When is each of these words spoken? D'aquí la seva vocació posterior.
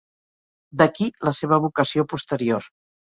D'aquí 0.81 1.09
la 1.29 1.33
seva 1.39 1.59
vocació 1.65 2.07
posterior. 2.15 2.67